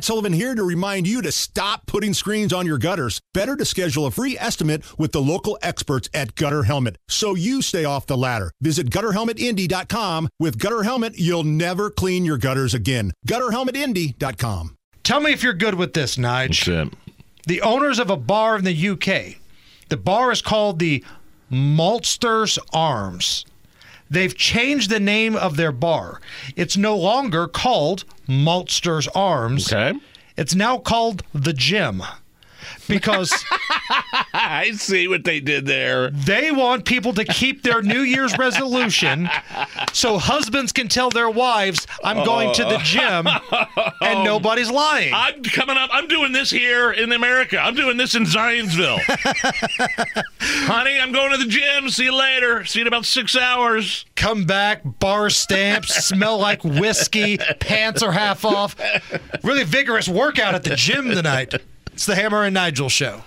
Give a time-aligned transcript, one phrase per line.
[0.00, 3.20] Matt Sullivan here to remind you to stop putting screens on your gutters.
[3.34, 7.60] Better to schedule a free estimate with the local experts at Gutter Helmet so you
[7.60, 8.50] stay off the ladder.
[8.62, 10.30] Visit gutterhelmetindy.com.
[10.38, 13.12] With Gutter Helmet, you'll never clean your gutters again.
[13.28, 14.74] Gutterhelmetindy.com.
[15.02, 16.64] Tell me if you're good with this, Nige.
[16.64, 16.96] That's.
[17.46, 19.36] The owners of a bar in the UK.
[19.90, 21.04] The bar is called the
[21.52, 23.44] Maltsters Arms.
[24.10, 26.20] They've changed the name of their bar.
[26.56, 29.72] It's no longer called Maltsters Arms.
[29.72, 29.98] Okay.
[30.36, 32.02] It's now called The Gym.
[32.88, 33.32] Because
[34.34, 36.10] I see what they did there.
[36.10, 39.28] they want people to keep their New Year's resolution
[39.92, 43.38] so husbands can tell their wives, I'm going to the gym, and
[44.00, 44.22] oh.
[44.24, 45.12] nobody's lying.
[45.14, 45.90] I'm coming up.
[45.92, 47.58] I'm doing this here in America.
[47.58, 49.00] I'm doing this in Zionsville.
[50.40, 51.88] Honey, I'm going to the gym.
[51.88, 52.64] See you later.
[52.64, 54.04] See you in about six hours.
[54.16, 58.76] come back, bar stamps, smell like whiskey, pants are half off.
[59.42, 61.54] Really vigorous workout at the gym tonight.
[61.92, 63.24] It's the Hammer and Nigel show.